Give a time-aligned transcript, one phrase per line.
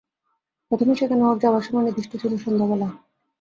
[0.71, 2.95] প্রথমে সেখানে ওর যাবার সময় নির্দিষ্ট ছিল সন্ধেবেলায়।